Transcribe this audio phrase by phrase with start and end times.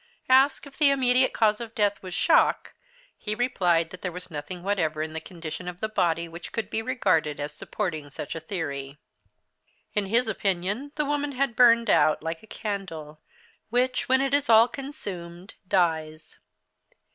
[0.29, 2.73] Asked if the immediate cause of death was shock,
[3.19, 6.71] he replied that there was nothing whatever in the condition of the body which could
[6.71, 8.97] be regarded as supporting such a theory.
[9.93, 13.21] In his opinion, the woman had burned out, like a candle,
[13.69, 16.39] which, when it is all consumed, dies.